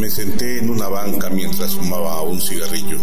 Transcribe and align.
Me 0.00 0.08
senté 0.08 0.60
en 0.60 0.70
una 0.70 0.88
banca 0.88 1.28
mientras 1.28 1.74
fumaba 1.74 2.22
un 2.22 2.40
cigarrillo. 2.40 2.96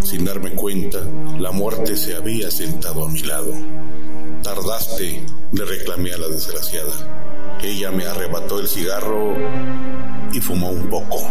Sin 0.00 0.24
darme 0.24 0.52
cuenta, 0.52 1.00
la 1.40 1.50
muerte 1.50 1.96
se 1.96 2.14
había 2.14 2.48
sentado 2.48 3.04
a 3.04 3.08
mi 3.08 3.22
lado. 3.22 3.52
Tardaste, 4.40 5.26
le 5.50 5.64
reclamé 5.64 6.12
a 6.12 6.18
la 6.18 6.28
desgraciada. 6.28 7.58
Ella 7.60 7.90
me 7.90 8.06
arrebató 8.06 8.60
el 8.60 8.68
cigarro 8.68 9.34
y 10.32 10.40
fumó 10.40 10.70
un 10.70 10.88
poco. 10.88 11.28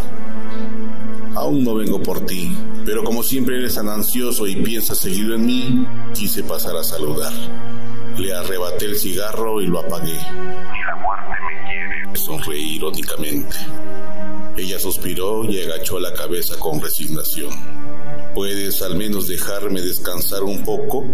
Aún 1.36 1.64
no 1.64 1.76
vengo 1.76 2.02
por 2.02 2.26
ti, 2.26 2.54
pero 2.84 3.02
como 3.02 3.22
siempre 3.22 3.56
eres 3.56 3.76
tan 3.76 3.88
ansioso 3.88 4.46
y 4.46 4.56
piensas 4.56 4.98
seguido 4.98 5.36
en 5.36 5.46
mí, 5.46 5.86
quise 6.12 6.44
pasar 6.44 6.76
a 6.76 6.84
saludar. 6.84 7.32
Le 8.18 8.34
arrebaté 8.34 8.84
el 8.84 8.96
cigarro 8.96 9.62
y 9.62 9.68
lo 9.68 9.80
apagué. 9.80 10.12
Ni 10.12 10.82
la 10.84 10.96
muerte 10.96 11.32
me 11.46 11.66
quiere. 11.66 12.16
Sonreí 12.18 12.76
irónicamente. 12.76 13.56
Ella 14.56 14.78
suspiró 14.78 15.44
y 15.44 15.60
agachó 15.60 15.98
la 15.98 16.14
cabeza 16.14 16.56
con 16.58 16.80
resignación. 16.80 17.50
¿Puedes 18.34 18.80
al 18.80 18.96
menos 18.96 19.28
dejarme 19.28 19.82
descansar 19.82 20.42
un 20.42 20.64
poco? 20.64 21.04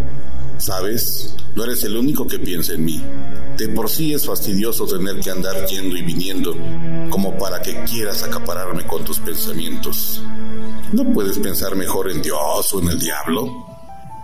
¿Sabes? 0.58 1.34
No 1.56 1.64
eres 1.64 1.82
el 1.82 1.96
único 1.96 2.24
que 2.26 2.38
piensa 2.38 2.74
en 2.74 2.84
mí. 2.84 3.02
De 3.56 3.68
por 3.68 3.90
sí 3.90 4.14
es 4.14 4.26
fastidioso 4.26 4.86
tener 4.86 5.18
que 5.18 5.30
andar 5.30 5.66
yendo 5.66 5.96
y 5.96 6.02
viniendo, 6.02 6.54
como 7.10 7.36
para 7.36 7.60
que 7.60 7.82
quieras 7.82 8.22
acapararme 8.22 8.86
con 8.86 9.04
tus 9.04 9.18
pensamientos. 9.18 10.22
¿No 10.92 11.12
puedes 11.12 11.38
pensar 11.38 11.74
mejor 11.74 12.12
en 12.12 12.22
Dios 12.22 12.72
o 12.72 12.80
en 12.80 12.88
el 12.88 13.00
diablo? 13.00 13.66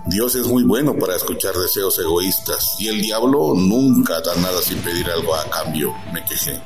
Dios 0.07 0.37
es 0.37 0.47
muy 0.47 0.63
bueno 0.63 0.95
para 0.97 1.16
escuchar 1.16 1.55
deseos 1.55 1.99
egoístas 1.99 2.77
y 2.79 2.88
el 2.88 3.03
diablo 3.03 3.53
nunca 3.57 4.21
da 4.21 4.35
nada 4.37 4.63
sin 4.63 4.79
pedir 4.79 5.10
algo 5.10 5.35
a 5.35 5.45
cambio, 5.51 5.93
me 6.13 6.25
quejé. 6.25 6.60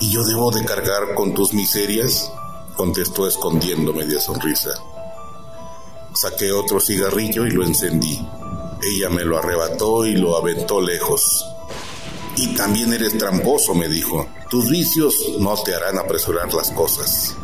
¿Y 0.00 0.10
yo 0.10 0.24
debo 0.24 0.50
de 0.50 0.64
cargar 0.64 1.14
con 1.14 1.34
tus 1.34 1.52
miserias? 1.52 2.30
contestó 2.76 3.28
escondiendo 3.28 3.92
media 3.92 4.20
sonrisa. 4.20 4.70
Saqué 6.14 6.52
otro 6.52 6.80
cigarrillo 6.80 7.46
y 7.46 7.50
lo 7.50 7.64
encendí. 7.64 8.20
Ella 8.82 9.08
me 9.08 9.24
lo 9.24 9.38
arrebató 9.38 10.04
y 10.04 10.16
lo 10.16 10.36
aventó 10.36 10.80
lejos. 10.80 11.46
Y 12.36 12.54
también 12.54 12.92
eres 12.92 13.16
tramposo, 13.16 13.74
me 13.74 13.88
dijo. 13.88 14.26
Tus 14.50 14.68
vicios 14.68 15.14
no 15.38 15.54
te 15.62 15.74
harán 15.74 15.98
apresurar 15.98 16.52
las 16.52 16.70
cosas. 16.72 17.36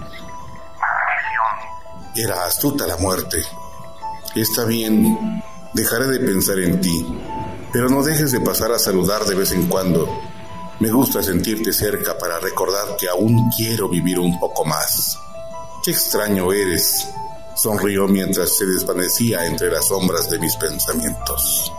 Era 2.16 2.44
astuta 2.44 2.86
la 2.86 2.96
muerte. 2.96 3.42
Está 4.34 4.64
bien, 4.64 5.42
dejaré 5.72 6.06
de 6.06 6.20
pensar 6.20 6.58
en 6.58 6.80
ti, 6.80 7.06
pero 7.72 7.88
no 7.88 8.02
dejes 8.02 8.32
de 8.32 8.40
pasar 8.40 8.72
a 8.72 8.78
saludar 8.78 9.24
de 9.24 9.34
vez 9.34 9.52
en 9.52 9.66
cuando. 9.66 10.08
Me 10.80 10.90
gusta 10.90 11.22
sentirte 11.22 11.74
cerca 11.74 12.16
para 12.16 12.40
recordar 12.40 12.96
que 12.96 13.06
aún 13.06 13.50
quiero 13.54 13.86
vivir 13.86 14.18
un 14.18 14.40
poco 14.40 14.64
más. 14.64 15.18
Qué 15.84 15.90
extraño 15.90 16.54
eres, 16.54 17.06
sonrió 17.54 18.08
mientras 18.08 18.56
se 18.56 18.64
desvanecía 18.64 19.44
entre 19.44 19.70
las 19.70 19.88
sombras 19.88 20.30
de 20.30 20.38
mis 20.38 20.56
pensamientos. 20.56 21.70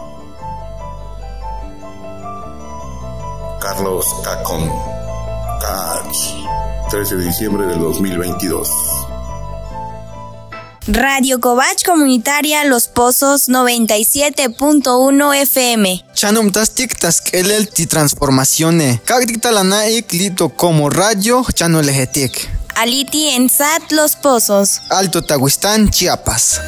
Carlos 3.60 4.06
Cacón, 4.24 4.72
Cach, 5.62 6.90
13 6.92 7.16
de 7.16 7.26
diciembre 7.26 7.66
del 7.66 7.80
2022. 7.80 8.70
Radio 10.94 11.40
Covach 11.40 11.84
Comunitaria 11.86 12.66
Los 12.66 12.90
Pozos 12.90 13.48
97.1 13.48 15.36
FM. 15.36 16.04
Chanum 16.14 16.52
tastik 16.52 17.00
taskelel 17.00 17.70
ti 17.70 17.86
transformacione. 17.88 19.00
Cagdicta 19.06 19.52
lana 19.52 19.84
clito 20.06 20.50
como 20.50 20.90
radio 20.90 21.46
chano 21.54 21.82
lejetik. 21.82 22.50
Aliti 22.76 23.30
en 23.30 23.50
Sat 23.50 23.92
Los 23.92 24.18
Pozos. 24.18 24.82
Alto 24.90 25.22
Taguistán, 25.22 25.90
Chiapas. 25.90 26.60